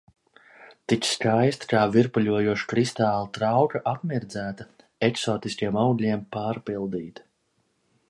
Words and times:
Tik 0.93 1.03
skaista, 1.09 1.67
kā 1.73 1.81
virpuļojoša 1.97 2.67
kristāla 2.73 3.29
trauka 3.37 3.83
apmirdzēta, 3.95 4.69
eksotiskiem 5.13 5.81
augļiem 5.87 6.29
pārpildīta. 6.39 7.33